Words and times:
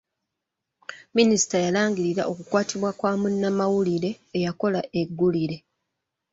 Minisita 1.17 1.57
yalagira 1.65 2.21
okukwatibwa 2.31 2.89
kwa 2.99 3.11
munnamawulire 3.21 4.11
eyakola 4.37 4.79
eggulire. 5.01 5.57